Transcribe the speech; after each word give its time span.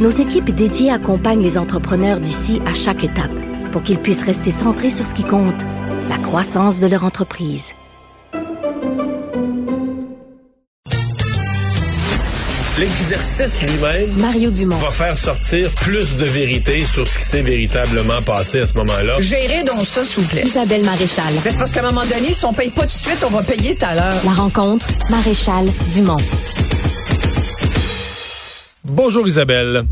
nos 0.00 0.10
équipes 0.10 0.50
dédiées 0.50 0.90
accompagnent 0.90 1.42
les 1.42 1.58
entrepreneurs 1.58 2.20
d'ici 2.20 2.60
à 2.66 2.74
chaque 2.74 3.04
étape 3.04 3.30
pour 3.70 3.82
qu'ils 3.82 3.98
puissent 3.98 4.24
rester 4.24 4.50
centrés 4.50 4.90
sur 4.90 5.06
ce 5.06 5.14
qui 5.14 5.24
compte, 5.24 5.60
la 6.08 6.18
croissance 6.18 6.80
de 6.80 6.86
leur 6.86 7.04
entreprise. 7.04 7.72
L'exercice 12.78 13.60
lui-même 13.60 14.10
Mario 14.16 14.50
Dumont. 14.50 14.76
va 14.76 14.90
faire 14.90 15.14
sortir 15.14 15.70
plus 15.74 16.16
de 16.16 16.24
vérité 16.24 16.86
sur 16.86 17.06
ce 17.06 17.18
qui 17.18 17.24
s'est 17.24 17.42
véritablement 17.42 18.22
passé 18.22 18.60
à 18.60 18.66
ce 18.66 18.72
moment-là. 18.78 19.16
Gérez 19.18 19.64
donc 19.64 19.84
ça, 19.84 20.02
s'il 20.02 20.22
vous 20.22 20.28
plaît. 20.28 20.44
Isabelle 20.46 20.82
Maréchal. 20.84 21.34
Mais 21.44 21.50
c'est 21.50 21.58
parce 21.58 21.72
qu'à 21.72 21.80
un 21.80 21.92
moment 21.92 22.06
donné, 22.06 22.32
si 22.32 22.42
on 22.46 22.54
paye 22.54 22.70
pas 22.70 22.82
tout 22.82 22.88
de 22.88 22.92
suite, 22.92 23.22
on 23.22 23.30
va 23.30 23.42
payer 23.42 23.76
tout 23.76 23.84
à 23.84 23.94
l'heure. 23.94 24.22
La 24.24 24.32
rencontre, 24.32 24.86
Maréchal 25.10 25.66
Dumont. 25.92 26.16
Bonjour 28.92 29.28
Isabelle. 29.28 29.82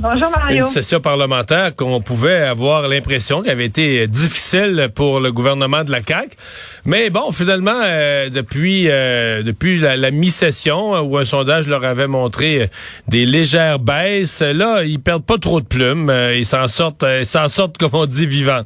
Bonjour 0.00 0.30
Mario. 0.30 0.60
Une 0.60 0.66
session 0.66 1.00
parlementaire 1.00 1.74
qu'on 1.74 2.00
pouvait 2.00 2.42
avoir 2.42 2.86
l'impression 2.88 3.42
qu'elle 3.42 3.52
avait 3.52 3.64
été 3.64 4.06
difficile 4.06 4.90
pour 4.94 5.18
le 5.18 5.32
gouvernement 5.32 5.82
de 5.82 5.90
la 5.90 6.02
CAQ. 6.02 6.36
Mais 6.84 7.10
bon, 7.10 7.32
finalement, 7.32 7.80
euh, 7.84 8.28
depuis 8.28 8.88
euh, 8.88 9.42
depuis 9.42 9.78
la, 9.80 9.96
la 9.96 10.10
mi-session, 10.12 10.94
euh, 10.94 11.00
où 11.00 11.18
un 11.18 11.24
sondage 11.24 11.66
leur 11.66 11.84
avait 11.84 12.06
montré 12.06 12.62
euh, 12.62 12.66
des 13.08 13.26
légères 13.26 13.80
baisses, 13.80 14.42
là, 14.42 14.84
ils 14.84 15.00
perdent 15.00 15.26
pas 15.26 15.38
trop 15.38 15.60
de 15.60 15.66
plumes. 15.66 16.08
Euh, 16.08 16.36
ils 16.36 16.46
s'en 16.46 16.68
sortent, 16.68 17.02
euh, 17.02 17.20
ils 17.20 17.26
s'en 17.26 17.48
sortent, 17.48 17.78
comme 17.78 17.94
on 17.94 18.06
dit, 18.06 18.26
vivants. 18.26 18.62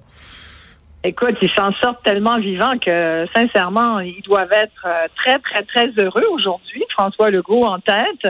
Écoute, 1.05 1.37
ils 1.41 1.51
s'en 1.57 1.73
sortent 1.81 2.03
tellement 2.03 2.41
vivants 2.41 2.77
que, 2.85 3.25
sincèrement, 3.35 4.01
ils 4.01 4.21
doivent 4.25 4.53
être 4.53 4.85
euh, 4.85 5.07
très, 5.17 5.39
très, 5.39 5.63
très 5.63 6.03
heureux 6.03 6.27
aujourd'hui. 6.35 6.83
François 6.91 7.31
Legault 7.31 7.65
en 7.65 7.79
tête, 7.79 8.27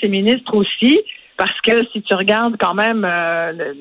ses 0.00 0.08
ministres 0.08 0.54
aussi, 0.54 1.00
parce 1.36 1.60
que 1.60 1.84
si 1.92 2.02
tu 2.02 2.14
regardes 2.14 2.56
quand 2.58 2.74
même 2.74 3.04
euh, 3.04 3.74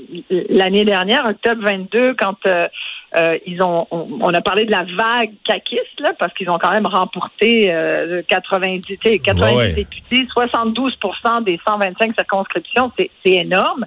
l'année 0.50 0.84
dernière, 0.84 1.26
octobre 1.26 1.64
22, 1.64 2.16
quand 2.16 2.36
euh, 2.46 2.68
euh, 3.16 3.38
ils 3.46 3.62
ont, 3.62 3.88
on, 3.92 4.08
on 4.20 4.34
a 4.34 4.42
parlé 4.42 4.66
de 4.66 4.72
la 4.72 4.84
vague 4.84 5.32
caquiste, 5.46 6.00
là, 6.00 6.14
parce 6.20 6.34
qu'ils 6.34 6.50
ont 6.50 6.60
quand 6.60 6.72
même 6.72 6.86
remporté 6.86 7.74
euh, 7.74 8.22
90, 8.28 8.82
tu 8.82 8.98
sais, 9.04 9.20
90 9.20 9.56
Ouais. 9.56 9.74
députés, 9.74 10.28
72% 10.36 11.44
des 11.44 11.60
125 11.66 12.14
circonscriptions, 12.16 12.92
c'est 12.98 13.10
énorme. 13.26 13.86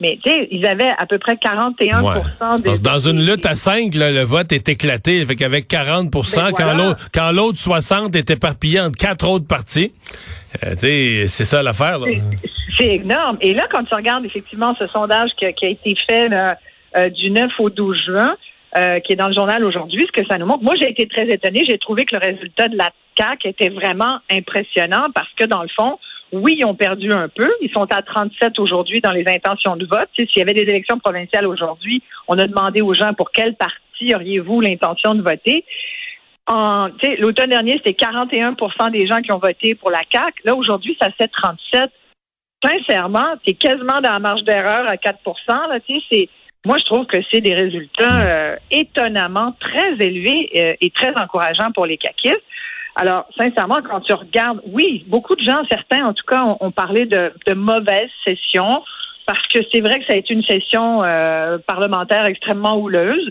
Mais 0.00 0.18
tu 0.22 0.30
sais, 0.30 0.46
ils 0.52 0.64
avaient 0.64 0.92
à 0.96 1.06
peu 1.06 1.18
près 1.18 1.36
41 1.36 2.02
Ouais. 2.02 2.14
des 2.62 2.78
dans 2.80 3.00
une 3.00 3.20
lutte 3.26 3.44
à 3.46 3.56
5, 3.56 3.92
le 3.94 4.22
vote 4.22 4.52
est 4.52 4.68
éclaté. 4.68 5.26
Fait 5.26 5.34
qu'avec 5.34 5.66
40 5.66 6.10
Ben 6.10 6.52
quand 6.56 6.64
voilà. 6.64 6.74
l'autre 6.74 7.08
quand 7.12 7.32
l'autre 7.32 7.58
60 7.58 8.14
est 8.14 8.30
éparpillé 8.30 8.78
entre 8.80 8.96
quatre 8.96 9.28
autres 9.28 9.46
partis. 9.48 9.92
Euh, 10.64 10.70
tu 10.72 10.78
sais, 10.78 11.24
c'est 11.26 11.44
ça 11.44 11.62
l'affaire. 11.62 11.98
C'est- 12.78 12.86
énorme. 12.94 13.36
Et 13.40 13.54
là, 13.54 13.66
quand 13.72 13.82
tu 13.82 13.92
regardes 13.94 14.24
effectivement 14.24 14.72
ce 14.72 14.86
sondage 14.86 15.30
qui 15.36 15.44
a, 15.46 15.52
qui 15.52 15.66
a 15.66 15.68
été 15.68 15.96
fait 16.08 16.28
là, 16.28 16.56
euh, 16.96 17.08
du 17.10 17.30
9 17.32 17.50
au 17.58 17.70
12 17.70 17.98
juin, 18.06 18.36
euh, 18.76 19.00
qui 19.00 19.14
est 19.14 19.16
dans 19.16 19.26
le 19.26 19.34
journal 19.34 19.64
aujourd'hui, 19.64 20.06
ce 20.06 20.12
que 20.22 20.24
ça 20.28 20.38
nous 20.38 20.46
montre, 20.46 20.62
moi 20.62 20.74
j'ai 20.80 20.88
été 20.88 21.08
très 21.08 21.26
étonnée. 21.28 21.64
J'ai 21.68 21.78
trouvé 21.78 22.04
que 22.04 22.14
le 22.14 22.20
résultat 22.24 22.68
de 22.68 22.76
la 22.76 22.90
CAQ 23.18 23.48
était 23.48 23.68
vraiment 23.70 24.18
impressionnant 24.30 25.06
parce 25.12 25.28
que 25.36 25.44
dans 25.44 25.62
le 25.62 25.68
fond, 25.76 25.98
oui, 26.32 26.56
ils 26.58 26.64
ont 26.64 26.74
perdu 26.74 27.10
un 27.12 27.28
peu. 27.28 27.50
Ils 27.60 27.70
sont 27.70 27.86
à 27.92 28.02
37 28.02 28.58
aujourd'hui 28.58 29.00
dans 29.00 29.12
les 29.12 29.24
intentions 29.26 29.76
de 29.76 29.86
vote. 29.86 30.08
S'il 30.14 30.28
y 30.36 30.42
avait 30.42 30.54
des 30.54 30.62
élections 30.62 30.98
provinciales 30.98 31.46
aujourd'hui, 31.46 32.02
on 32.26 32.38
a 32.38 32.46
demandé 32.46 32.82
aux 32.82 32.94
gens 32.94 33.14
pour 33.14 33.30
quel 33.30 33.54
parti 33.54 34.14
auriez-vous 34.14 34.60
l'intention 34.60 35.14
de 35.14 35.22
voter. 35.22 35.64
L'automne 37.18 37.50
dernier, 37.50 37.80
c'était 37.84 38.04
41% 38.04 38.90
des 38.90 39.06
gens 39.06 39.20
qui 39.20 39.32
ont 39.32 39.38
voté 39.38 39.74
pour 39.74 39.90
la 39.90 40.00
CAQ. 40.10 40.42
Là, 40.44 40.54
aujourd'hui, 40.54 40.96
ça 41.00 41.10
fait 41.10 41.28
37 41.28 41.90
sincèrement, 42.62 43.34
es 43.46 43.54
quasiment 43.54 44.00
dans 44.00 44.12
la 44.12 44.18
marge 44.18 44.42
d'erreur 44.42 44.86
à 44.88 44.96
4% 44.96 45.14
là, 45.48 45.78
c'est 46.10 46.28
moi 46.66 46.76
je 46.78 46.84
trouve 46.84 47.06
que 47.06 47.18
c'est 47.30 47.40
des 47.40 47.54
résultats 47.54 48.20
euh, 48.20 48.56
étonnamment 48.70 49.54
très 49.60 49.92
élevés 49.94 50.50
euh, 50.56 50.74
et 50.80 50.90
très 50.90 51.14
encourageants 51.16 51.70
pour 51.72 51.86
les 51.86 51.96
caquistes. 51.96 52.42
Alors, 53.00 53.26
sincèrement, 53.36 53.80
quand 53.88 54.00
tu 54.00 54.12
regardes, 54.12 54.60
oui, 54.66 55.04
beaucoup 55.06 55.36
de 55.36 55.44
gens, 55.44 55.62
certains 55.70 56.04
en 56.04 56.14
tout 56.14 56.24
cas, 56.26 56.42
ont, 56.42 56.56
ont 56.58 56.72
parlé 56.72 57.06
de, 57.06 57.32
de 57.46 57.54
mauvaise 57.54 58.10
session 58.24 58.82
parce 59.24 59.46
que 59.46 59.60
c'est 59.72 59.80
vrai 59.80 60.00
que 60.00 60.06
ça 60.06 60.14
a 60.14 60.16
été 60.16 60.34
une 60.34 60.42
session 60.42 61.04
euh, 61.04 61.58
parlementaire 61.58 62.24
extrêmement 62.26 62.76
houleuse. 62.76 63.30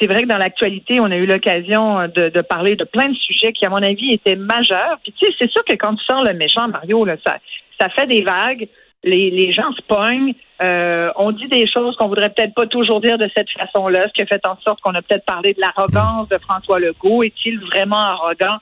C'est 0.00 0.06
vrai 0.06 0.22
que 0.22 0.28
dans 0.28 0.38
l'actualité, 0.38 0.98
on 0.98 1.10
a 1.10 1.16
eu 1.16 1.26
l'occasion 1.26 2.08
de, 2.08 2.30
de 2.30 2.40
parler 2.40 2.74
de 2.74 2.84
plein 2.84 3.10
de 3.10 3.16
sujets 3.16 3.52
qui, 3.52 3.66
à 3.66 3.68
mon 3.68 3.82
avis, 3.82 4.12
étaient 4.12 4.36
majeurs. 4.36 4.96
Puis 5.02 5.12
tu 5.12 5.26
sais, 5.26 5.34
c'est 5.38 5.50
sûr 5.50 5.62
que 5.64 5.74
quand 5.74 5.94
tu 5.94 6.04
sors 6.04 6.24
le 6.24 6.32
méchant, 6.32 6.68
Mario, 6.68 7.04
là, 7.04 7.16
ça, 7.26 7.36
ça 7.78 7.90
fait 7.90 8.06
des 8.06 8.22
vagues. 8.22 8.66
Les, 9.04 9.30
les 9.30 9.52
gens 9.52 9.70
se 9.72 9.82
pognent. 9.82 10.32
Euh, 10.62 11.10
on 11.16 11.32
dit 11.32 11.48
des 11.48 11.66
choses 11.66 11.96
qu'on 11.96 12.08
voudrait 12.08 12.30
peut-être 12.30 12.54
pas 12.54 12.66
toujours 12.66 13.00
dire 13.00 13.18
de 13.18 13.28
cette 13.36 13.50
façon-là, 13.50 14.06
ce 14.08 14.12
qui 14.12 14.22
a 14.22 14.26
fait 14.26 14.46
en 14.46 14.56
sorte 14.64 14.80
qu'on 14.80 14.94
a 14.94 15.02
peut-être 15.02 15.26
parlé 15.26 15.52
de 15.52 15.60
l'arrogance 15.60 16.28
de 16.28 16.38
François 16.38 16.78
Legault. 16.78 17.24
Est-il 17.24 17.58
vraiment 17.58 17.98
arrogant? 17.98 18.58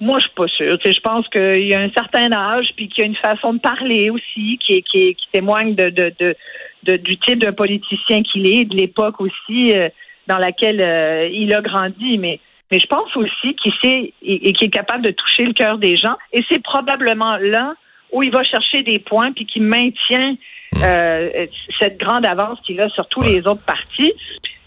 Moi, 0.00 0.18
je 0.18 0.24
suis 0.24 0.34
pas 0.34 0.48
sûre. 0.48 0.78
Je 0.82 1.00
pense 1.00 1.28
qu'il 1.28 1.66
y 1.66 1.74
a 1.74 1.80
un 1.80 1.90
certain 1.90 2.32
âge, 2.32 2.68
puis 2.74 2.88
qu'il 2.88 3.02
y 3.02 3.06
a 3.06 3.06
une 3.06 3.16
façon 3.16 3.54
de 3.54 3.60
parler 3.60 4.08
aussi 4.08 4.58
qui, 4.58 4.82
qui, 4.82 5.14
qui 5.14 5.28
témoigne 5.30 5.74
de, 5.74 5.90
de, 5.90 6.36
de, 6.84 6.96
du 6.96 7.18
type 7.18 7.38
de 7.38 7.50
politicien 7.50 8.22
qu'il 8.22 8.48
est, 8.48 8.64
de 8.64 8.76
l'époque 8.76 9.20
aussi 9.20 9.76
euh, 9.76 9.90
dans 10.26 10.38
laquelle 10.38 10.80
euh, 10.80 11.28
il 11.30 11.54
a 11.54 11.60
grandi. 11.60 12.16
Mais, 12.16 12.40
mais 12.70 12.78
je 12.78 12.86
pense 12.86 13.14
aussi 13.14 13.54
qu'il 13.56 13.72
sait 13.82 14.14
et, 14.22 14.52
qu'il 14.54 14.68
est 14.68 14.70
capable 14.70 15.04
de 15.04 15.10
toucher 15.10 15.44
le 15.44 15.52
cœur 15.52 15.76
des 15.76 15.96
gens. 15.98 16.16
Et 16.32 16.42
c'est 16.50 16.62
probablement 16.62 17.36
là 17.36 17.74
où 18.12 18.22
il 18.22 18.30
va 18.30 18.42
chercher 18.42 18.82
des 18.82 18.98
points, 18.98 19.32
puis 19.32 19.44
qui 19.44 19.60
maintient 19.60 20.36
euh, 20.76 21.46
cette 21.78 21.98
grande 21.98 22.24
avance 22.24 22.58
qu'il 22.60 22.80
a 22.80 22.88
sur 22.90 23.06
tous 23.08 23.22
les 23.22 23.46
autres 23.46 23.64
partis. 23.64 24.14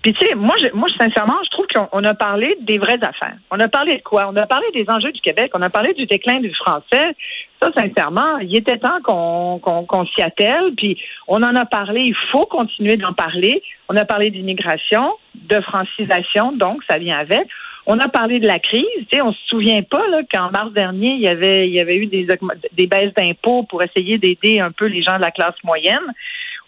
Puis 0.04 0.12
tu 0.14 0.26
sais, 0.26 0.36
moi, 0.36 0.54
je, 0.62 0.70
moi, 0.74 0.90
sincèrement, 1.00 1.38
je 1.46 1.50
trouve 1.52 1.66
qu'on 1.74 1.88
on 1.94 2.04
a 2.04 2.14
parlé 2.14 2.58
des 2.62 2.78
vraies 2.78 3.00
affaires. 3.02 3.38
On 3.52 3.60
a 3.62 3.70
parlé 3.70 3.96
de 3.96 4.02
quoi? 4.02 4.30
On 4.30 4.36
a 4.36 4.46
parlé 4.46 4.68
des 4.74 4.86
enjeux 4.90 5.14
du 5.14 5.22
Québec. 5.22 5.52
On 5.54 5.62
a 5.62 5.70
parlé 5.70 5.94
du 5.94 6.06
déclin 6.06 6.42
du 6.42 6.54
français. 6.54 7.16
Ça, 7.62 7.72
sincèrement, 7.78 8.38
il 8.40 8.54
était 8.58 8.78
temps 8.78 9.00
qu'on 9.02 9.60
qu'on 9.60 9.86
qu'on 9.86 10.06
s'y 10.08 10.22
attelle. 10.22 10.74
Puis 10.76 11.02
on 11.30 11.42
en 11.42 11.56
a 11.56 11.66
parlé. 11.66 12.02
Il 12.02 12.16
faut 12.34 12.46
continuer 12.46 12.98
d'en 12.98 13.14
parler. 13.14 13.64
On 13.88 13.96
a 13.96 14.04
parlé 14.04 14.30
d'immigration, 14.30 15.14
de 15.36 15.62
francisation, 15.62 16.52
donc 16.52 16.82
ça 16.90 16.98
vient 16.98 17.18
avec. 17.18 17.48
On 17.86 18.00
a 18.00 18.08
parlé 18.08 18.40
de 18.40 18.48
la 18.48 18.60
crise. 18.60 18.86
Tu 19.10 19.18
sais, 19.18 19.22
on 19.22 19.34
se 19.34 19.46
souvient 19.48 19.82
pas 19.84 20.08
là 20.08 20.22
qu'en 20.32 20.50
mars 20.52 20.72
dernier, 20.72 21.12
il 21.12 21.22
y 21.22 21.28
avait 21.28 21.68
il 21.68 21.74
y 21.74 21.82
avait 21.82 21.98
eu 21.98 22.06
des 22.08 22.28
des 22.74 22.88
baisses 22.88 23.14
d'impôts 23.16 23.64
pour 23.64 23.84
essayer 23.84 24.18
d'aider 24.18 24.60
un 24.60 24.72
peu 24.72 24.86
les 24.86 25.04
gens 25.04 25.18
de 25.18 25.22
la 25.22 25.32
classe 25.32 25.56
moyenne. 25.64 26.14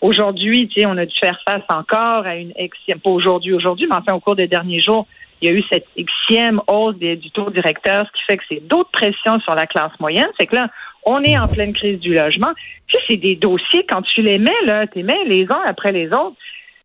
Aujourd'hui, 0.01 0.67
tu 0.67 0.81
sais, 0.81 0.85
on 0.85 0.97
a 0.97 1.05
dû 1.05 1.15
faire 1.19 1.39
face 1.47 1.63
encore 1.69 2.25
à 2.25 2.35
une 2.35 2.51
exième, 2.57 2.99
pas 2.99 3.11
aujourd'hui, 3.11 3.53
aujourd'hui, 3.53 3.87
mais 3.89 3.95
enfin 3.95 4.13
au 4.13 4.19
cours 4.19 4.35
des 4.35 4.47
derniers 4.47 4.81
jours, 4.81 5.07
il 5.41 5.49
y 5.49 5.51
a 5.51 5.55
eu 5.55 5.63
cette 5.69 5.87
xième 6.27 6.61
hausse 6.67 6.97
du 6.97 7.31
taux 7.31 7.49
directeur, 7.49 8.05
ce 8.05 8.11
qui 8.11 8.23
fait 8.27 8.37
que 8.37 8.43
c'est 8.49 8.67
d'autres 8.67 8.91
pressions 8.91 9.39
sur 9.39 9.55
la 9.55 9.65
classe 9.65 9.91
moyenne. 9.99 10.29
C'est 10.37 10.47
que 10.47 10.55
là, 10.55 10.69
on 11.05 11.23
est 11.23 11.37
en 11.37 11.47
pleine 11.47 11.73
crise 11.73 11.99
du 11.99 12.13
logement. 12.13 12.51
Tu 12.87 12.97
sais, 12.97 13.03
c'est 13.07 13.17
des 13.17 13.35
dossiers, 13.35 13.85
quand 13.87 14.01
tu 14.01 14.21
les 14.21 14.37
mets, 14.37 14.51
là, 14.65 14.87
tu 14.87 14.99
les 14.99 15.03
mets 15.03 15.23
les 15.25 15.45
uns 15.49 15.61
après 15.65 15.91
les 15.91 16.07
autres. 16.07 16.35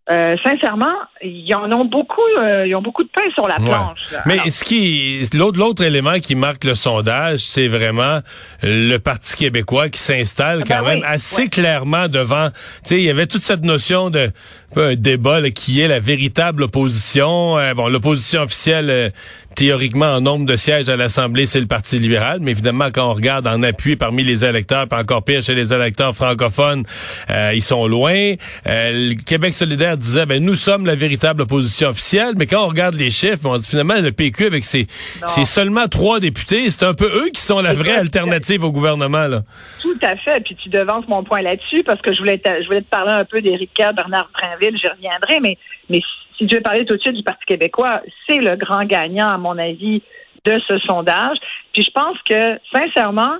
Euh, 0.08 0.34
sincèrement, 0.42 0.94
ils 1.22 1.54
en 1.54 1.70
ont 1.70 1.84
beaucoup, 1.84 2.20
euh, 2.38 2.66
ils 2.66 2.74
ont 2.74 2.82
beaucoup 2.82 3.04
de 3.04 3.10
pain 3.14 3.30
sur 3.34 3.46
la 3.46 3.56
planche. 3.56 3.98
Mais 4.26 4.34
Alors, 4.34 4.50
ce 4.50 4.64
qui 4.64 5.22
l'autre 5.34 5.58
l'autre 5.58 5.84
élément 5.84 6.18
qui 6.18 6.34
marque 6.34 6.64
le 6.64 6.74
sondage, 6.74 7.40
c'est 7.40 7.68
vraiment 7.68 8.20
le 8.62 8.96
Parti 8.98 9.36
québécois 9.36 9.88
qui 9.88 10.00
s'installe 10.00 10.62
Ah 10.62 10.64
ben 10.66 10.78
quand 10.78 10.84
même 10.84 11.04
assez 11.04 11.42
ouais. 11.42 11.48
clairement 11.48 12.08
devant. 12.08 12.48
Tu 12.50 12.56
sais, 12.82 12.98
il 12.98 13.04
y 13.04 13.10
avait 13.10 13.26
toute 13.26 13.42
cette 13.42 13.64
notion 13.64 14.10
de 14.10 14.32
un 14.76 14.94
débat 14.94 15.40
là, 15.40 15.50
qui 15.50 15.80
est 15.80 15.88
la 15.88 16.00
véritable 16.00 16.64
opposition. 16.64 17.58
Euh, 17.58 17.74
bon, 17.74 17.88
l'opposition 17.88 18.42
officielle, 18.42 18.90
euh, 18.90 19.10
théoriquement 19.56 20.06
en 20.06 20.20
nombre 20.20 20.46
de 20.46 20.56
sièges 20.56 20.88
à 20.88 20.96
l'Assemblée, 20.96 21.46
c'est 21.46 21.60
le 21.60 21.66
Parti 21.66 21.98
libéral, 21.98 22.38
mais 22.40 22.52
évidemment 22.52 22.90
quand 22.92 23.10
on 23.10 23.14
regarde 23.14 23.46
en 23.46 23.62
appui 23.62 23.96
parmi 23.96 24.22
les 24.22 24.44
électeurs, 24.44 24.88
puis 24.88 24.98
encore 24.98 25.22
pire 25.22 25.42
chez 25.42 25.54
les 25.54 25.72
électeurs 25.72 26.14
francophones, 26.14 26.84
euh, 27.30 27.52
ils 27.54 27.62
sont 27.62 27.86
loin. 27.86 28.34
Euh, 28.66 29.10
le 29.10 29.14
Québec 29.14 29.54
solidaire 29.54 29.96
disait 29.96 30.26
ben 30.26 30.42
nous 30.42 30.54
sommes 30.54 30.86
la 30.86 30.94
véritable 30.94 31.42
opposition 31.42 31.88
officielle, 31.88 32.34
mais 32.36 32.46
quand 32.46 32.64
on 32.64 32.68
regarde 32.68 32.94
les 32.94 33.10
chiffres, 33.10 33.40
on 33.44 33.58
dit 33.58 33.68
finalement 33.68 34.00
le 34.00 34.12
PQ 34.12 34.46
avec 34.46 34.64
ses, 34.64 34.86
c'est 35.26 35.44
seulement 35.44 35.88
trois 35.88 36.20
députés, 36.20 36.70
c'est 36.70 36.84
un 36.84 36.94
peu 36.94 37.06
eux 37.06 37.30
qui 37.32 37.40
sont 37.40 37.60
la 37.60 37.74
vraie 37.74 37.96
alternative 37.96 38.64
au 38.64 38.72
gouvernement 38.72 39.26
là. 39.26 39.42
Tout 39.82 39.98
à 40.02 40.16
fait. 40.16 40.40
Puis 40.40 40.56
tu 40.56 40.68
devances 40.68 41.06
mon 41.08 41.24
point 41.24 41.42
là-dessus 41.42 41.82
parce 41.84 42.00
que 42.00 42.14
je 42.14 42.18
voulais 42.18 42.38
te, 42.38 42.50
je 42.62 42.66
voulais 42.66 42.82
te 42.82 42.88
parler 42.88 43.12
un 43.12 43.24
peu 43.24 43.40
d'Éric 43.40 43.70
Bernard 43.76 44.30
Trinville, 44.32 44.78
j'y 44.78 44.88
reviendrai, 44.88 45.40
mais 45.40 45.58
mais 45.88 46.00
si 46.40 46.46
tu 46.46 46.54
veux 46.54 46.62
parler 46.62 46.86
tout 46.86 46.96
de 46.96 47.00
suite 47.02 47.16
du 47.16 47.22
Parti 47.22 47.44
québécois, 47.44 48.00
c'est 48.26 48.38
le 48.38 48.56
grand 48.56 48.84
gagnant, 48.84 49.28
à 49.28 49.36
mon 49.36 49.58
avis, 49.58 50.02
de 50.46 50.58
ce 50.66 50.78
sondage. 50.78 51.36
Puis 51.74 51.82
je 51.82 51.90
pense 51.90 52.16
que, 52.22 52.58
sincèrement, 52.74 53.36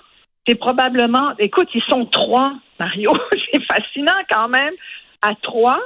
c'est 0.46 0.54
probablement, 0.54 1.32
écoute, 1.38 1.68
ils 1.74 1.82
sont 1.88 2.04
trois, 2.04 2.52
Mario, 2.78 3.10
c'est 3.52 3.62
fascinant 3.64 4.20
quand 4.30 4.48
même, 4.48 4.74
à 5.22 5.30
trois. 5.42 5.80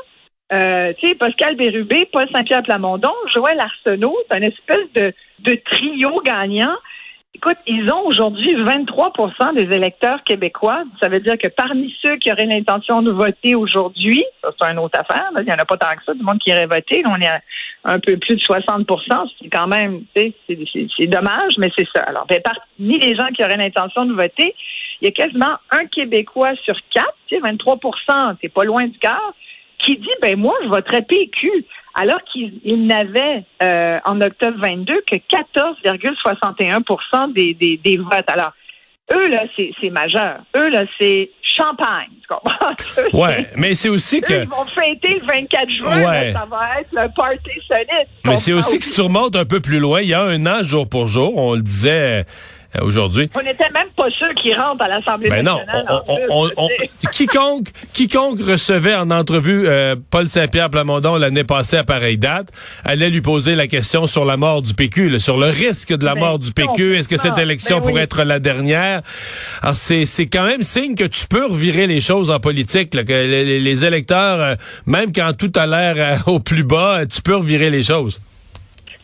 Euh, 0.52 0.92
tu 0.98 1.06
sais, 1.06 1.14
Pascal 1.14 1.56
Bérubé, 1.56 2.08
Paul 2.12 2.28
Saint-Pierre 2.32 2.64
Plamondon, 2.64 3.14
Joël 3.32 3.60
Arsenault, 3.60 4.16
c'est 4.28 4.36
une 4.36 4.44
espèce 4.44 5.14
de 5.38 5.54
trio 5.70 6.20
gagnant. 6.24 6.74
Écoute, 7.36 7.56
ils 7.66 7.92
ont 7.92 8.06
aujourd'hui 8.06 8.54
23% 8.54 9.56
des 9.56 9.74
électeurs 9.74 10.22
québécois. 10.22 10.84
Ça 11.02 11.08
veut 11.08 11.18
dire 11.18 11.36
que 11.36 11.48
parmi 11.48 11.92
ceux 12.00 12.16
qui 12.16 12.30
auraient 12.30 12.46
l'intention 12.46 13.02
de 13.02 13.10
voter 13.10 13.56
aujourd'hui, 13.56 14.24
ça 14.40 14.50
c'est 14.58 14.70
une 14.70 14.78
autre 14.78 14.98
affaire, 14.98 15.30
il 15.36 15.44
n'y 15.44 15.52
en 15.52 15.56
a 15.56 15.64
pas 15.64 15.76
tant 15.76 15.94
que 15.96 16.04
ça, 16.04 16.14
du 16.14 16.22
monde 16.22 16.38
qui 16.38 16.50
irait 16.50 16.66
voter. 16.66 17.02
on 17.06 17.20
est 17.20 17.28
un 17.84 17.98
peu 17.98 18.16
plus 18.18 18.36
de 18.36 18.40
60% 18.40 19.30
c'est 19.42 19.48
quand 19.48 19.66
même, 19.66 20.02
c'est 20.14 21.06
dommage, 21.06 21.54
mais 21.58 21.70
c'est 21.76 21.88
ça. 21.94 22.02
Alors, 22.04 22.24
ben, 22.26 22.40
parmi 22.42 22.98
les 22.98 23.16
gens 23.16 23.28
qui 23.34 23.42
auraient 23.42 23.56
l'intention 23.56 24.06
de 24.06 24.14
voter, 24.14 24.54
il 25.00 25.06
y 25.06 25.08
a 25.08 25.10
quasiment 25.10 25.56
un 25.70 25.86
Québécois 25.86 26.54
sur 26.64 26.76
quatre, 26.92 27.16
tu 27.26 27.34
sais, 27.34 27.40
23 27.40 27.78
c'est 28.40 28.48
pas 28.48 28.64
loin 28.64 28.86
du 28.86 28.98
quart, 28.98 29.34
qui 29.84 29.96
dit, 29.96 30.14
ben 30.22 30.36
moi, 30.36 30.54
je 30.62 30.68
voterais 30.68 31.02
PQ 31.02 31.64
alors 31.94 32.20
qu'il 32.32 32.86
n'avait 32.86 33.44
euh, 33.62 33.98
en 34.04 34.20
octobre 34.20 34.58
22 34.60 35.02
que 35.06 35.16
14,61 35.16 37.32
des, 37.32 37.54
des, 37.54 37.76
des 37.76 37.96
votes. 37.96 38.28
Alors, 38.28 38.52
eux, 39.12 39.28
là, 39.28 39.44
c'est 39.56 39.90
majeur. 39.90 40.38
Eux, 40.56 40.68
là, 40.70 40.84
c'est 40.98 41.30
champagne. 41.56 42.10
Tu 42.20 42.26
comprends? 42.28 42.74
ouais, 43.12 43.46
mais 43.56 43.74
c'est 43.74 43.88
aussi 43.88 44.20
que. 44.20 44.42
ils 44.42 44.48
vont 44.48 44.66
fêter 44.66 45.20
le 45.20 45.26
24 45.26 45.70
juin. 45.70 45.96
Ouais. 45.98 46.32
ça 46.32 46.46
va 46.50 46.80
être 46.80 46.90
le 46.92 47.08
party 47.14 47.60
solide. 47.68 48.08
Mais 48.24 48.36
c'est 48.36 48.52
aussi 48.52 48.78
que 48.78 48.84
si 48.84 48.92
tu 48.92 49.00
remontes 49.02 49.36
un 49.36 49.44
peu 49.44 49.60
plus 49.60 49.78
loin, 49.78 50.00
il 50.00 50.08
y 50.08 50.14
a 50.14 50.22
un 50.22 50.44
an, 50.46 50.62
jour 50.62 50.88
pour 50.88 51.06
jour, 51.06 51.36
on 51.36 51.54
le 51.54 51.62
disait 51.62 52.24
aujourd'hui. 52.82 53.30
On 53.34 53.42
n'était 53.42 53.70
même 53.70 53.88
pas 53.96 54.10
sûr 54.10 54.28
qu'il 54.34 54.58
rentre 54.58 54.82
à 54.82 54.88
l'Assemblée 54.88 55.28
ben 55.30 55.44
nationale. 55.44 55.86
Non, 56.28 56.48
quiconque, 57.12 57.68
quiconque 57.92 58.40
recevait 58.40 58.94
en 58.94 59.10
entrevue 59.10 59.66
euh, 59.66 59.96
Paul 60.10 60.26
Saint-Pierre 60.26 60.70
Plamondon 60.70 61.16
l'année 61.16 61.44
passée 61.44 61.76
à 61.76 61.84
pareille 61.84 62.18
date 62.18 62.48
allait 62.84 63.10
lui 63.10 63.20
poser 63.20 63.54
la 63.54 63.66
question 63.66 64.06
sur 64.06 64.24
la 64.24 64.36
mort 64.36 64.62
du 64.62 64.74
PQ, 64.74 65.18
sur 65.18 65.38
le 65.38 65.46
risque 65.46 65.94
de 65.94 66.04
la 66.04 66.14
ben 66.14 66.20
mort 66.20 66.38
du 66.38 66.52
PQ. 66.52 66.96
Est-ce 66.96 67.08
que 67.08 67.16
cette 67.16 67.38
élection 67.38 67.80
ben 67.80 67.88
pourrait 67.88 68.02
être 68.02 68.24
la 68.24 68.38
dernière? 68.38 69.02
Alors, 69.62 69.74
c'est, 69.74 70.04
c'est 70.04 70.26
quand 70.26 70.44
même 70.44 70.62
signe 70.62 70.94
que 70.94 71.04
tu 71.04 71.26
peux 71.26 71.46
revirer 71.46 71.86
les 71.86 72.00
choses 72.00 72.30
en 72.30 72.40
politique, 72.40 72.90
que 72.90 73.12
les, 73.12 73.84
électeurs, 73.84 74.40
euh, 74.40 74.54
même 74.86 75.12
quand 75.12 75.32
tout 75.36 75.52
a 75.56 75.66
l'air 75.66 76.22
au 76.26 76.40
plus 76.40 76.64
bas, 76.64 77.06
tu 77.06 77.22
peux 77.22 77.36
revirer 77.36 77.70
les 77.70 77.82
choses. 77.82 78.20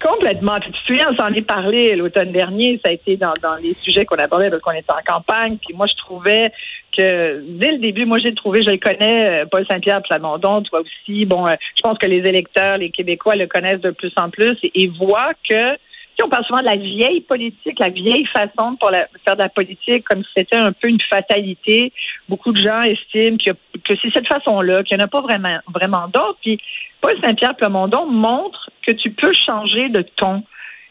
Complètement. 0.02 0.58
tu 0.60 0.70
te 0.72 0.78
souviens, 0.86 1.08
on 1.10 1.16
s'en 1.16 1.28
est 1.28 1.42
parlé 1.42 1.94
l'automne 1.94 2.32
dernier. 2.32 2.80
Ça 2.82 2.90
a 2.90 2.92
été 2.92 3.18
dans, 3.18 3.34
dans 3.42 3.56
les 3.56 3.74
sujets 3.74 4.06
qu'on 4.06 4.16
abordait 4.16 4.48
parce 4.48 4.62
qu'on 4.62 4.72
était 4.72 4.92
en 4.92 5.02
campagne. 5.06 5.58
Puis 5.58 5.74
moi, 5.74 5.86
je 5.86 5.96
trouvais 5.96 6.52
que 6.96 7.42
dès 7.46 7.72
le 7.72 7.78
début, 7.78 8.06
moi, 8.06 8.18
j'ai 8.18 8.34
trouvé, 8.34 8.62
je 8.62 8.70
le 8.70 8.78
connais, 8.78 9.42
euh, 9.42 9.46
Paul 9.46 9.66
Saint-Pierre 9.66 10.02
Plamondon, 10.02 10.62
toi 10.62 10.80
aussi. 10.80 11.26
Bon, 11.26 11.46
euh, 11.46 11.54
je 11.76 11.82
pense 11.82 11.98
que 11.98 12.06
les 12.06 12.18
électeurs, 12.18 12.78
les 12.78 12.90
Québécois 12.90 13.36
le 13.36 13.46
connaissent 13.46 13.80
de 13.80 13.90
plus 13.90 14.12
en 14.16 14.30
plus 14.30 14.56
et, 14.62 14.88
voient 14.98 15.32
que 15.48 15.76
on 16.22 16.28
parle 16.28 16.44
souvent 16.44 16.60
de 16.60 16.66
la 16.66 16.76
vieille 16.76 17.22
politique, 17.22 17.78
la 17.78 17.88
vieille 17.88 18.26
façon 18.26 18.72
de 18.72 18.78
faire 19.24 19.36
de 19.36 19.42
la 19.42 19.48
politique, 19.48 20.04
comme 20.04 20.22
si 20.24 20.30
c'était 20.36 20.56
un 20.56 20.72
peu 20.72 20.88
une 20.88 21.00
fatalité. 21.08 21.92
Beaucoup 22.28 22.52
de 22.52 22.58
gens 22.58 22.82
estiment 22.82 23.36
que, 23.38 23.52
que 23.52 23.98
c'est 24.00 24.12
cette 24.12 24.28
façon-là, 24.28 24.82
qu'il 24.82 24.96
n'y 24.96 25.02
en 25.02 25.06
a 25.06 25.08
pas 25.08 25.20
vraiment, 25.20 25.58
vraiment 25.72 26.08
d'autres. 26.08 26.38
Puis 26.42 26.60
Paul 27.00 27.16
Saint-Pierre 27.22 27.56
Plamondon 27.56 28.06
montre 28.06 28.70
que 28.86 28.92
tu 28.92 29.10
peux 29.10 29.32
changer 29.32 29.88
de 29.88 30.02
ton. 30.16 30.42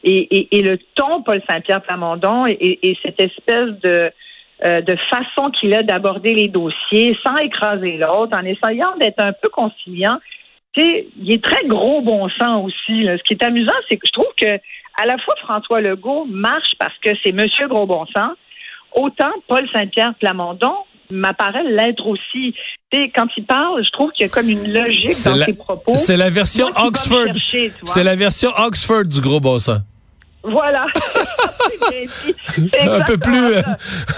Et, 0.04 0.48
le 0.52 0.78
ton, 0.96 1.22
Paul 1.24 1.42
Saint-Pierre 1.50 1.82
Plamondon, 1.82 2.46
et, 2.48 2.98
cette 3.04 3.20
espèce 3.20 3.72
de, 3.82 4.12
euh, 4.64 4.82
de 4.82 4.96
façon 5.10 5.52
qu'il 5.52 5.76
a 5.76 5.84
d'aborder 5.84 6.34
les 6.34 6.48
dossiers 6.48 7.18
sans 7.22 7.36
écraser 7.38 7.98
l'autre, 7.98 8.38
en 8.38 8.46
essayant 8.46 8.96
d'être 8.98 9.20
un 9.20 9.34
peu 9.34 9.50
conciliant. 9.50 10.18
Il 10.78 11.34
est 11.34 11.44
très 11.44 11.66
gros 11.66 12.02
bon 12.02 12.30
sens 12.30 12.66
aussi. 12.66 13.06
Ce 13.06 13.24
qui 13.24 13.34
est 13.34 13.44
amusant, 13.44 13.74
c'est 13.90 13.98
que 13.98 14.08
je 14.08 14.12
trouve 14.14 14.34
que 14.38 14.60
à 15.00 15.06
la 15.06 15.18
fois 15.20 15.36
François 15.42 15.82
Legault 15.82 16.26
marche 16.30 16.74
parce 16.78 16.98
que 17.02 17.10
c'est 17.24 17.32
Monsieur 17.32 17.68
Gros 17.68 17.86
Bon 17.86 18.06
Sens, 18.16 18.36
autant 18.94 19.32
Paul 19.48 19.68
Saint-Pierre 19.72 20.14
Plamondon 20.20 20.74
m'apparaît 21.10 21.64
l'être 21.64 22.06
aussi. 22.06 22.54
sais, 22.94 23.12
quand 23.16 23.28
il 23.36 23.46
parle, 23.46 23.84
je 23.84 23.90
trouve 23.92 24.12
qu'il 24.12 24.26
y 24.26 24.30
a 24.30 24.32
comme 24.32 24.50
une 24.50 24.72
logique 24.72 25.24
dans 25.26 25.36
ses 25.36 25.54
propos. 25.54 25.94
C'est 25.96 26.18
la 26.18 26.30
version 26.30 26.68
Oxford. 26.76 27.28
C'est 27.84 28.04
la 28.04 28.16
version 28.16 28.52
Oxford 28.58 29.06
du 29.06 29.22
gros 29.22 29.40
bon 29.40 29.58
sens. 29.58 29.80
Voilà. 30.44 30.86
un 32.82 33.02
peu 33.02 33.18
plus. 33.18 33.54
Euh, 33.56 33.62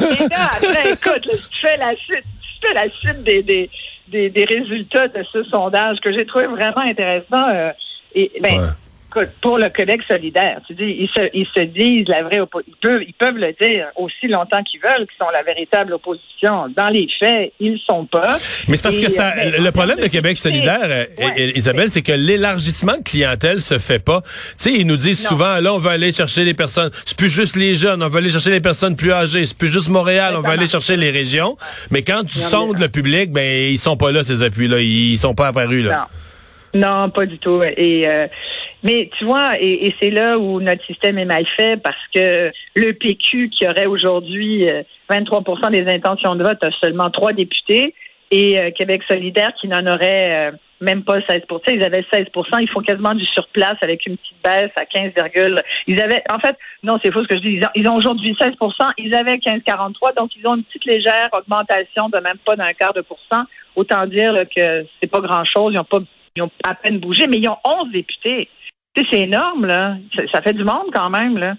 Et 0.02 0.28
là, 0.30 0.50
après, 0.52 0.92
écoute, 0.92 1.28
tu 1.30 1.60
fais 1.62 1.78
la 1.78 1.96
suite, 1.96 2.26
tu 2.42 2.68
fais 2.68 2.74
la 2.74 2.90
suite 2.90 3.24
des, 3.24 3.42
des, 3.42 3.70
des, 4.08 4.30
des 4.30 4.46
résultats 4.46 5.08
de 5.08 5.24
ce 5.32 5.44
sondage 5.46 5.98
que 6.02 6.14
j'ai 6.14 6.26
trouvé 6.26 6.46
vraiment 6.48 6.82
intéressant. 6.82 7.50
Euh, 7.50 7.72
et 8.14 8.32
ben, 8.42 8.76
pour 9.42 9.58
le 9.58 9.70
Québec 9.70 10.02
solidaire, 10.08 10.60
tu 10.68 10.74
dis, 10.74 10.96
ils 11.00 11.10
se, 11.10 11.30
ils 11.34 11.48
se 11.56 11.62
disent 11.64 12.08
la 12.08 12.24
vraie 12.24 12.40
opposition. 12.40 12.74
Ils 12.74 12.88
peuvent, 12.88 13.04
ils 13.08 13.14
peuvent 13.14 13.38
le 13.38 13.54
dire 13.62 13.88
aussi 13.96 14.28
longtemps 14.28 14.64
qu'ils 14.64 14.82
veulent, 14.82 15.08
qu'ils 15.08 15.18
sont 15.20 15.30
la 15.32 15.44
véritable 15.44 15.94
opposition. 15.94 16.68
Dans 16.76 16.90
les 16.90 17.08
faits, 17.20 17.54
ils 17.60 17.80
sont 17.86 18.06
pas. 18.06 18.38
Mais 18.68 18.76
c'est 18.76 18.84
parce 18.84 19.00
que 19.00 19.10
ça, 19.10 19.34
euh, 19.38 19.60
le 19.60 19.72
problème 19.72 20.00
de 20.00 20.08
Québec 20.08 20.38
solidaire, 20.38 20.88
euh, 20.90 21.52
Isabelle, 21.56 21.90
c'est 21.90 22.02
que 22.02 22.12
l'élargissement 22.12 22.98
de 22.98 23.04
clientèle 23.04 23.62
se 23.62 23.78
fait 23.78 24.04
pas. 24.04 24.22
Tu 24.22 24.30
sais, 24.58 24.74
ils 24.74 24.88
nous 24.88 24.98
disent 24.98 25.26
souvent, 25.28 25.60
là, 25.60 25.74
on 25.74 25.80
va 25.80 25.92
aller 25.92 26.14
chercher 26.14 26.44
les 26.44 26.54
personnes. 26.54 26.90
C'est 27.06 27.18
plus 27.18 27.30
juste 27.30 27.56
les 27.56 27.76
jeunes, 27.76 28.02
on 28.02 28.10
va 28.10 28.20
aller 28.20 28.30
chercher 28.30 28.52
les 28.52 28.62
personnes 28.62 28.96
plus 28.96 29.12
âgées. 29.12 29.46
C'est 29.46 29.58
plus 29.58 29.72
juste 29.72 29.90
Montréal, 29.90 30.36
on 30.38 30.42
va 30.42 30.52
aller 30.52 30.68
chercher 30.68 30.98
les 30.98 31.12
régions. 31.12 31.58
Mais 31.90 32.04
quand 32.04 32.24
tu 32.24 32.38
sondes 32.38 32.80
le 32.80 32.90
public, 32.90 33.32
ben 33.32 33.72
ils 33.72 33.78
sont 33.78 33.98
pas 33.98 34.12
là 34.12 34.24
ces 34.24 34.44
appuis-là, 34.44 34.80
ils 34.80 35.18
sont 35.18 35.36
pas 35.36 35.48
apparus 35.48 35.86
là. 35.86 36.08
Non, 36.74 37.04
non 37.04 37.10
pas 37.10 37.26
du 37.26 37.38
tout. 37.38 37.62
Et 37.64 38.08
euh, 38.08 38.28
mais 38.84 39.10
tu 39.18 39.26
vois, 39.26 39.60
et, 39.60 39.94
c'est 40.00 40.10
là 40.10 40.40
où 40.40 40.60
notre 40.60 40.84
système 40.86 41.18
est 41.18 41.26
mal 41.26 41.46
fait 41.56 41.78
parce 41.78 42.02
que 42.16 42.52
le 42.76 42.94
PQ 42.94 43.50
qui 43.50 43.68
aurait 43.68 43.86
aujourd'hui 43.86 44.66
23% 45.10 45.66
euh, 45.66 45.70
des 45.70 45.92
intentions 45.92 46.36
de 46.36 46.44
vote 46.44 46.64
a 46.64 46.72
seulement 46.82 47.12
trois 47.12 47.34
députés 47.34 47.94
et 48.32 48.58
euh, 48.58 48.72
Québec 48.72 49.04
solidaire 49.08 49.54
qui 49.60 49.68
n'en 49.68 49.86
aurait 49.86 50.50
euh, 50.50 50.52
même 50.80 51.04
pas 51.04 51.22
16 51.22 51.44
Ils 51.68 51.84
avaient 51.84 52.02
16% 52.02 52.28
Ils 52.62 52.70
font 52.72 52.80
quasiment 52.80 53.14
du 53.14 53.26
surplace 53.26 53.78
avec 53.82 54.04
une 54.08 54.18
petite 54.18 54.44
baisse 54.44 54.72
à 54.76 54.86
15, 54.88 55.12
ils 55.86 56.02
avaient, 56.02 56.24
en 56.34 56.40
fait, 56.40 56.58
non, 56.82 56.98
c'est 57.04 57.12
faux 57.12 57.22
ce 57.22 57.28
que 57.28 57.36
je 57.36 57.42
dis. 57.42 57.60
Ils 57.76 57.88
ont, 57.88 57.96
aujourd'hui 57.96 58.34
16% 58.34 58.94
Ils 58.98 59.16
avaient 59.16 59.36
15,43 59.36 60.16
donc 60.16 60.32
ils 60.36 60.48
ont 60.48 60.56
une 60.56 60.64
petite 60.64 60.86
légère 60.86 61.30
augmentation 61.34 62.10
de 62.10 62.18
même 62.18 62.40
pas 62.44 62.56
d'un 62.56 62.74
quart 62.74 62.94
de 62.94 63.02
pourcent. 63.02 63.44
Autant 63.76 64.08
dire 64.08 64.44
que 64.56 64.86
c'est 65.00 65.08
pas 65.08 65.22
grand-chose. 65.22 65.74
Ils 65.74 65.80
ont 65.80 65.84
pas, 65.84 66.00
ils 66.36 66.42
ont 66.42 66.52
à 66.64 66.74
peine 66.74 66.98
bougé, 66.98 67.28
mais 67.28 67.38
ils 67.38 67.48
ont 67.48 67.58
11 67.64 67.92
députés 67.92 68.50
c'est 68.96 69.22
énorme, 69.22 69.66
là. 69.66 69.98
Ça, 70.32 70.42
fait 70.42 70.54
du 70.54 70.64
monde 70.64 70.88
quand 70.94 71.10
même, 71.10 71.38
là. 71.38 71.56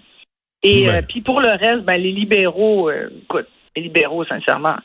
Et 0.61 0.89
euh, 0.89 1.01
puis 1.07 1.21
pour 1.21 1.41
le 1.41 1.49
reste, 1.49 1.83
ben, 1.83 1.97
les 1.97 2.11
libéraux, 2.11 2.89
euh, 2.89 3.09
écoute, 3.23 3.47
les 3.75 3.83
libéraux, 3.83 4.23
sincèrement, 4.25 4.75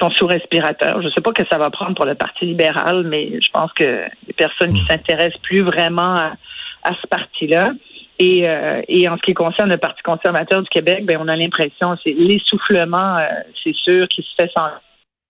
sont 0.00 0.10
sous 0.10 0.26
respirateur. 0.26 1.00
Je 1.00 1.06
ne 1.06 1.12
sais 1.12 1.22
pas 1.22 1.32
que 1.32 1.46
ça 1.50 1.56
va 1.56 1.70
prendre 1.70 1.94
pour 1.94 2.04
le 2.04 2.14
Parti 2.14 2.44
libéral, 2.44 3.04
mais 3.04 3.40
je 3.40 3.50
pense 3.52 3.72
que 3.72 4.04
les 4.26 4.34
personnes 4.34 4.74
qui 4.74 4.82
hmm. 4.82 4.86
s'intéressent 4.86 5.40
plus 5.42 5.62
vraiment 5.62 6.16
à, 6.16 6.94
ce 7.00 7.06
parti-là. 7.06 7.72
Et, 8.18 8.48
euh, 8.48 8.82
et 8.88 9.08
en 9.08 9.16
ce 9.16 9.22
qui 9.22 9.32
concerne 9.32 9.70
le 9.70 9.78
Parti 9.78 10.02
conservateur 10.02 10.62
du 10.62 10.68
Québec, 10.68 11.06
ben, 11.06 11.18
on 11.20 11.28
a 11.28 11.36
l'impression, 11.36 11.96
c'est 12.04 12.12
l'essoufflement, 12.12 13.18
c'est 13.64 13.74
sûr, 13.74 14.06
qui 14.08 14.22
se 14.22 14.34
fait 14.36 14.50
sans, 14.54 14.68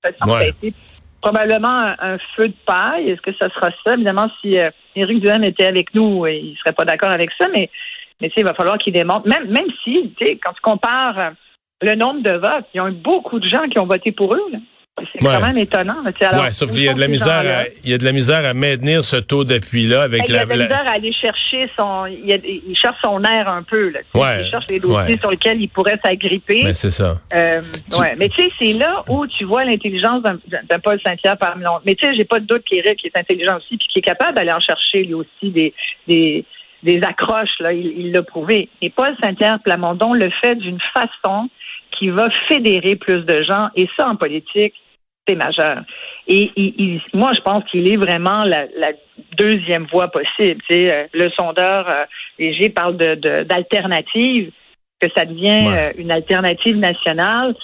fait 0.02 0.16
probablement 1.22 1.94
un, 1.98 2.18
feu 2.36 2.48
de 2.48 2.54
paille. 2.66 3.10
Est-ce 3.10 3.22
que 3.22 3.32
ça 3.34 3.48
sera 3.50 3.70
ça? 3.82 3.94
Évidemment, 3.94 4.30
si 4.40 4.58
euh, 4.58 4.70
Éric 4.94 5.20
Duhem 5.20 5.44
était 5.44 5.66
avec 5.66 5.94
nous, 5.94 6.26
il 6.26 6.50
ne 6.50 6.56
serait 6.56 6.72
pas 6.72 6.84
d'accord 6.84 7.10
avec 7.10 7.30
ça, 7.38 7.46
mais, 7.48 7.70
mais 8.20 8.30
il 8.36 8.44
va 8.44 8.52
falloir 8.52 8.76
qu'il 8.76 8.92
démontre, 8.92 9.26
même, 9.26 9.48
même 9.48 9.68
si, 9.82 10.14
quand 10.42 10.52
tu 10.52 10.60
compares 10.60 11.18
euh, 11.18 11.30
le 11.80 11.94
nombre 11.94 12.22
de 12.22 12.32
votes, 12.32 12.66
il 12.74 12.76
y 12.76 12.80
a 12.80 12.88
eu 12.88 12.92
beaucoup 12.92 13.38
de 13.38 13.48
gens 13.48 13.68
qui 13.68 13.78
ont 13.78 13.86
voté 13.86 14.12
pour 14.12 14.34
eux. 14.34 14.52
C'est 15.12 15.22
Ouais. 15.24 15.34
quand 15.38 15.46
même 15.46 15.58
étonnant. 15.58 15.96
Alors, 16.20 16.44
ouais, 16.44 16.52
sauf 16.52 16.70
qu'il 16.70 16.82
y 16.82 16.88
a 16.88 16.94
de 16.94 17.00
la 17.00 17.08
misère, 17.08 17.42
à, 17.46 17.64
il 17.84 17.90
y 17.90 17.94
a 17.94 17.98
de 17.98 18.04
la 18.04 18.12
misère 18.12 18.44
à 18.44 18.54
maintenir 18.54 19.04
ce 19.04 19.16
taux 19.16 19.44
d'appui-là 19.44 20.02
avec 20.02 20.22
Il 20.28 20.30
y 20.30 20.32
la, 20.34 20.42
a 20.42 20.44
de 20.44 20.50
la 20.50 20.56
la- 20.56 20.64
misère 20.64 20.86
à 20.86 20.90
aller 20.92 21.12
chercher 21.12 21.68
son, 21.78 22.06
il, 22.06 22.26
y 22.26 22.32
a- 22.32 22.38
il 22.44 22.76
cherche 22.76 22.96
son 23.02 23.22
air 23.24 23.48
un 23.48 23.62
peu, 23.62 23.88
là. 23.90 24.00
Ouais, 24.14 24.44
Il 24.44 24.50
cherche 24.50 24.66
les 24.68 24.80
dossiers 24.80 25.16
sur 25.16 25.30
lesquels 25.30 25.60
il 25.60 25.68
pourrait 25.68 25.98
s'agripper. 26.04 26.60
Mais 26.64 26.74
c'est 26.74 26.90
ça. 26.90 27.16
Euh, 27.34 27.60
ouais. 27.98 28.14
Mais 28.18 28.28
tu 28.28 28.42
sais, 28.42 28.50
c'est 28.58 28.72
là 28.74 29.02
où 29.08 29.26
tu 29.26 29.44
vois 29.44 29.64
l'intelligence 29.64 30.22
d'un 30.22 30.78
Paul 30.82 31.00
Saint-Pierre 31.02 31.36
parmi 31.38 31.64
l'autre. 31.64 31.82
Mais 31.86 31.94
tu 31.94 32.06
sais, 32.06 32.14
j'ai 32.14 32.24
pas 32.24 32.40
de 32.40 32.46
doute 32.46 32.64
qu'Éric 32.64 33.04
est 33.04 33.16
intelligent 33.18 33.56
aussi, 33.56 33.76
puis 33.76 33.86
qu'il 33.88 34.00
est 34.00 34.02
capable 34.02 34.34
d'aller 34.36 34.52
en 34.52 34.60
chercher 34.60 35.02
lui 35.04 35.14
aussi 35.14 35.50
des 35.50 35.74
des, 36.08 36.44
des 36.82 37.00
accroches. 37.02 37.58
Là, 37.60 37.72
il 37.72 37.92
il 37.96 38.12
l'a 38.12 38.22
prouvé. 38.22 38.68
Et 38.80 38.90
Paul 38.90 39.14
Saint-Pierre 39.22 39.58
Plamondon 39.64 40.12
le 40.14 40.30
fait 40.42 40.54
d'une 40.56 40.78
façon 40.92 41.48
qui 41.98 42.08
va 42.08 42.28
fédérer 42.48 42.96
plus 42.96 43.22
de 43.24 43.42
gens. 43.42 43.68
Et 43.76 43.88
ça, 43.96 44.08
en 44.08 44.16
politique, 44.16 44.74
c'est 45.26 45.36
majeur. 45.36 45.82
Et 46.26 46.50
il- 46.56 46.74
il- 46.78 47.00
moi, 47.14 47.32
je 47.34 47.40
pense 47.42 47.64
qu'il 47.70 47.86
est 47.86 47.96
vraiment 47.96 48.44
la, 48.44 48.66
la 48.76 48.92
deuxième 49.38 49.86
voie 49.86 50.08
possible. 50.08 50.60
Tu 50.68 50.74
sais, 50.74 50.92
euh, 50.92 51.04
le 51.12 51.30
sondeur 51.30 51.88
euh, 51.88 52.04
Léger 52.38 52.70
parle 52.70 52.96
de 52.96 53.14
d'alternative, 53.44 54.50
que 55.00 55.08
ça 55.16 55.24
devient 55.24 55.66
Ouais. 55.68 55.78
euh, 55.78 55.92
une 55.98 56.10
alternative 56.10 56.76
nationale. 56.76 57.54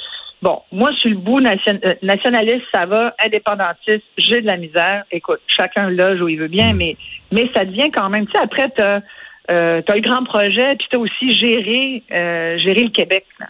Bon, 0.40 0.60
moi, 0.70 0.92
je 0.92 0.98
suis 0.98 1.10
le 1.10 1.16
bout 1.16 1.40
nation- 1.40 1.80
euh, 1.84 1.94
nationaliste, 2.02 2.64
ça 2.72 2.86
va, 2.86 3.14
indépendantiste, 3.24 4.04
j'ai 4.16 4.40
de 4.40 4.46
la 4.46 4.56
misère. 4.56 5.02
Écoute, 5.10 5.40
chacun 5.48 5.90
loge 5.90 6.20
où 6.20 6.28
il 6.28 6.38
veut 6.38 6.48
bien, 6.48 6.74
mais 6.74 6.96
mais 7.32 7.50
ça 7.54 7.64
devient 7.64 7.90
quand 7.90 8.08
même, 8.08 8.26
tu 8.26 8.32
sais, 8.32 8.38
après, 8.38 8.70
tu 8.76 8.82
as, 8.82 9.02
le 9.48 10.00
grand 10.00 10.22
projet, 10.24 10.76
puis 10.76 10.86
tu 10.90 10.96
as 10.96 11.00
aussi 11.00 11.32
géré, 11.32 12.02
gérer 12.62 12.84
le 12.84 12.90
Québec. 12.90 13.24
là. 13.40 13.46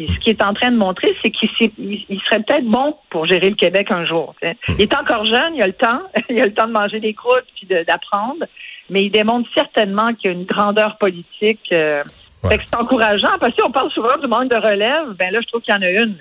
Ce 0.00 0.18
qu'il 0.20 0.32
est 0.32 0.42
en 0.44 0.54
train 0.54 0.70
de 0.70 0.76
montrer, 0.76 1.08
c'est 1.22 1.30
qu'il 1.30 1.48
serait 1.48 2.42
peut-être 2.42 2.64
bon 2.66 2.94
pour 3.10 3.26
gérer 3.26 3.50
le 3.50 3.56
Québec 3.56 3.88
un 3.90 4.06
jour. 4.06 4.34
sais. 4.40 4.56
Il 4.70 4.82
est 4.82 4.94
encore 4.94 5.26
jeune, 5.26 5.56
il 5.56 5.62
a 5.62 5.66
le 5.66 5.72
temps, 5.72 6.00
il 6.30 6.38
a 6.40 6.44
le 6.44 6.54
temps 6.54 6.68
de 6.68 6.72
manger 6.72 7.00
des 7.00 7.14
croûtes 7.14 7.46
puis 7.56 7.66
d'apprendre, 7.66 8.44
mais 8.90 9.04
il 9.06 9.10
démontre 9.10 9.48
certainement 9.54 10.14
qu'il 10.14 10.30
y 10.30 10.34
a 10.34 10.36
une 10.36 10.44
grandeur 10.44 10.96
politique. 10.98 11.60
Euh, 11.72 12.02
Ouais. 12.44 12.50
fait 12.50 12.58
que 12.58 12.64
c'est 12.70 12.76
encourageant 12.76 13.36
parce 13.40 13.50
que 13.52 13.56
si 13.60 13.62
on 13.66 13.72
parle 13.72 13.90
souvent 13.90 14.16
du 14.22 14.28
manque 14.28 14.48
de 14.48 14.54
relève, 14.54 15.08
ben 15.18 15.32
là, 15.32 15.40
je 15.42 15.48
trouve 15.48 15.60
qu'il 15.60 15.74
y 15.74 15.76
en 15.76 15.82
a 15.82 15.90
une. 15.90 16.14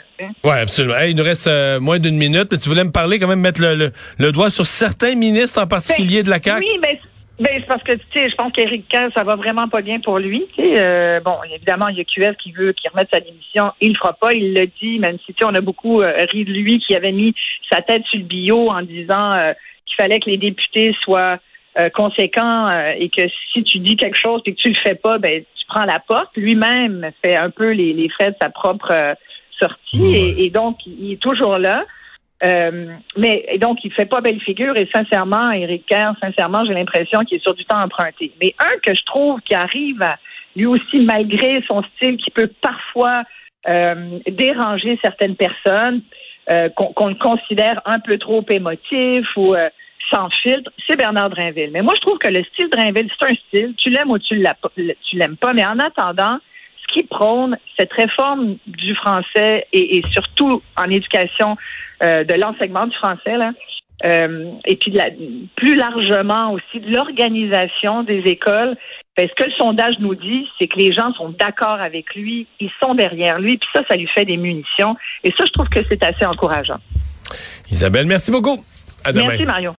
Ouais, 0.43 0.61
absolument. 0.61 0.95
Hey, 0.95 1.11
il 1.11 1.15
nous 1.15 1.23
reste 1.23 1.45
euh, 1.45 1.79
moins 1.79 1.99
d'une 1.99 2.17
minute. 2.17 2.47
mais 2.51 2.57
Tu 2.57 2.69
voulais 2.69 2.83
me 2.83 2.91
parler 2.91 3.19
quand 3.19 3.27
même, 3.27 3.39
mettre 3.39 3.61
le, 3.61 3.75
le, 3.75 3.91
le 4.17 4.31
doigt 4.31 4.49
sur 4.49 4.65
certains 4.65 5.13
ministres 5.13 5.61
en 5.61 5.67
particulier 5.67 6.23
de 6.23 6.31
la 6.31 6.39
CAQ? 6.41 6.65
Oui, 6.65 6.79
mais 6.81 6.93
ben, 6.93 6.99
c'est 7.39 7.67
parce 7.67 7.83
que 7.83 7.93
tu 7.93 8.05
sais, 8.13 8.29
je 8.29 8.35
pense 8.35 8.51
qu'Éric 8.51 8.87
Kerr, 8.87 9.09
ça 9.15 9.23
va 9.23 9.35
vraiment 9.35 9.67
pas 9.67 9.81
bien 9.81 9.99
pour 9.99 10.17
lui. 10.17 10.45
Euh, 10.59 11.19
bon, 11.19 11.35
évidemment, 11.53 11.87
il 11.89 11.97
y 11.97 12.01
a 12.01 12.03
QS 12.03 12.35
qui 12.37 12.51
veut 12.51 12.73
qu'il 12.73 12.89
remette 12.89 13.09
sa 13.13 13.19
démission. 13.19 13.71
Il 13.79 13.89
le 13.89 13.95
fera 13.95 14.13
pas, 14.13 14.33
il 14.33 14.53
l'a 14.53 14.65
dit, 14.65 14.97
même 14.99 15.17
si 15.19 15.33
tu 15.33 15.39
sais, 15.39 15.45
on 15.45 15.53
a 15.53 15.61
beaucoup 15.61 16.01
euh, 16.01 16.13
ri 16.31 16.45
de 16.45 16.51
lui 16.51 16.79
qui 16.79 16.95
avait 16.95 17.11
mis 17.11 17.35
sa 17.71 17.81
tête 17.81 18.03
sur 18.05 18.19
le 18.19 18.25
bio 18.25 18.69
en 18.69 18.81
disant 18.81 19.33
euh, 19.33 19.53
qu'il 19.85 19.95
fallait 19.97 20.19
que 20.19 20.29
les 20.29 20.37
députés 20.37 20.95
soient 21.03 21.37
euh, 21.77 21.89
conséquents 21.89 22.69
euh, 22.69 22.93
et 22.97 23.09
que 23.09 23.21
si 23.53 23.63
tu 23.63 23.79
dis 23.79 23.95
quelque 23.95 24.17
chose 24.17 24.41
et 24.45 24.53
que 24.53 24.59
tu 24.59 24.69
le 24.69 24.79
fais 24.81 24.95
pas, 24.95 25.19
ben 25.19 25.43
tu 25.43 25.65
prends 25.67 25.85
la 25.85 25.99
porte. 25.99 26.35
Lui-même 26.35 27.11
fait 27.21 27.35
un 27.35 27.51
peu 27.51 27.69
les, 27.71 27.93
les 27.93 28.09
frais 28.09 28.31
de 28.31 28.37
sa 28.41 28.49
propre 28.49 29.15
sortie 29.59 30.15
et, 30.15 30.45
et 30.45 30.49
donc 30.49 30.77
il 30.87 31.13
est 31.13 31.21
toujours 31.21 31.59
là. 31.59 31.85
Euh, 32.43 32.93
mais 33.17 33.57
donc, 33.59 33.79
il 33.83 33.91
fait 33.91 34.05
pas 34.05 34.21
belle 34.21 34.39
figure 34.41 34.77
et 34.77 34.87
sincèrement, 34.93 35.51
Éric 35.51 35.85
Kerr, 35.87 36.13
sincèrement, 36.21 36.63
j'ai 36.65 36.73
l'impression 36.73 37.21
qu'il 37.21 37.37
est 37.37 37.43
sur 37.43 37.55
du 37.55 37.65
temps 37.65 37.81
emprunté. 37.81 38.31
Mais 38.39 38.53
un 38.59 38.77
que 38.83 38.93
je 38.93 39.03
trouve 39.05 39.41
qui 39.41 39.55
arrive 39.55 40.01
à, 40.01 40.17
lui 40.55 40.65
aussi, 40.65 41.05
malgré 41.05 41.61
son 41.67 41.83
style 41.83 42.17
qui 42.17 42.31
peut 42.31 42.49
parfois 42.61 43.23
euh, 43.67 44.19
déranger 44.27 44.99
certaines 45.03 45.35
personnes, 45.35 46.01
euh, 46.49 46.69
qu'on 46.69 47.07
le 47.07 47.15
considère 47.15 47.81
un 47.85 47.99
peu 47.99 48.17
trop 48.17 48.43
émotif 48.49 49.25
ou 49.35 49.53
euh, 49.53 49.69
sans 50.09 50.29
filtre, 50.41 50.71
c'est 50.87 50.95
Bernard 50.95 51.29
Drinville. 51.29 51.71
Mais 51.73 51.81
moi, 51.81 51.93
je 51.95 52.01
trouve 52.01 52.17
que 52.17 52.29
le 52.29 52.43
style 52.45 52.69
Drinville, 52.69 53.09
c'est 53.19 53.29
un 53.29 53.35
style. 53.35 53.73
Tu 53.77 53.89
l'aimes 53.89 54.09
ou 54.09 54.17
tu 54.19 54.35
l'aimes 54.35 55.37
pas. 55.37 55.53
Mais 55.53 55.65
en 55.65 55.79
attendant, 55.79 56.39
qui 56.91 57.03
prône 57.03 57.57
cette 57.77 57.93
réforme 57.93 58.57
du 58.65 58.95
français 58.95 59.65
et, 59.73 59.97
et 59.97 60.01
surtout 60.11 60.61
en 60.75 60.89
éducation 60.89 61.57
euh, 62.03 62.23
de 62.23 62.33
l'enseignement 62.33 62.87
du 62.87 62.95
français, 62.95 63.37
là, 63.37 63.51
euh, 64.05 64.51
et 64.65 64.75
puis 64.75 64.91
de 64.91 64.97
la- 64.97 65.09
plus 65.55 65.75
largement 65.75 66.51
aussi 66.51 66.79
de 66.79 66.93
l'organisation 66.93 68.03
des 68.03 68.19
écoles. 68.25 68.75
Ben, 69.17 69.27
ce 69.27 69.33
que 69.33 69.49
le 69.49 69.55
sondage 69.57 69.95
nous 69.99 70.13
dit, 70.13 70.47
c'est 70.59 70.67
que 70.67 70.77
les 70.77 70.93
gens 70.93 71.11
sont 71.13 71.29
d'accord 71.29 71.81
avec 71.81 72.13
lui, 72.15 72.45
ils 72.59 72.69
sont 72.81 72.93
derrière 72.93 73.39
lui, 73.39 73.57
puis 73.57 73.67
ça, 73.73 73.81
ça 73.89 73.95
lui 73.95 74.07
fait 74.07 74.25
des 74.25 74.37
munitions. 74.37 74.95
Et 75.23 75.33
ça, 75.35 75.45
je 75.45 75.51
trouve 75.51 75.67
que 75.69 75.79
c'est 75.89 76.03
assez 76.03 76.25
encourageant. 76.25 76.77
Isabelle, 77.71 78.05
merci 78.05 78.31
beaucoup. 78.31 78.63
À 79.03 79.11
demain. 79.11 79.27
Merci, 79.29 79.45
Mario. 79.45 79.71